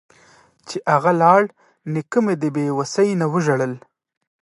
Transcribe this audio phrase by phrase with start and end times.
[0.67, 1.41] چې اغه لاړ
[1.93, 3.73] نيکه مې د بې وسۍ نه وژړل.